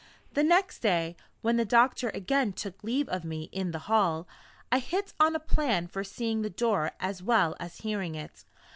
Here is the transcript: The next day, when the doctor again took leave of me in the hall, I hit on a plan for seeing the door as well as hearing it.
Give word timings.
The 0.33 0.41
next 0.43 0.79
day, 0.79 1.15
when 1.43 1.57
the 1.57 1.63
doctor 1.63 2.09
again 2.09 2.53
took 2.53 2.83
leave 2.83 3.07
of 3.09 3.23
me 3.23 3.49
in 3.51 3.69
the 3.69 3.77
hall, 3.85 4.27
I 4.71 4.79
hit 4.79 5.13
on 5.19 5.35
a 5.35 5.39
plan 5.39 5.85
for 5.85 6.03
seeing 6.03 6.41
the 6.41 6.49
door 6.49 6.93
as 6.99 7.21
well 7.21 7.55
as 7.59 7.77
hearing 7.81 8.15
it. 8.15 8.43